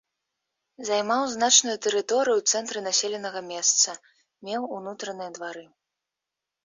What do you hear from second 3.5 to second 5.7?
месца, меў унутраныя двары.